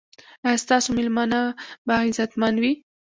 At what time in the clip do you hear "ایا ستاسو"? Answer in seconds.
0.45-0.89